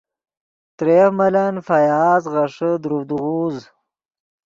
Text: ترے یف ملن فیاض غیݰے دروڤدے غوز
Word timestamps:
ترے 0.77 0.95
یف 0.99 1.11
ملن 1.17 1.55
فیاض 1.67 2.23
غیݰے 2.33 2.71
دروڤدے 2.81 3.17
غوز 3.23 3.57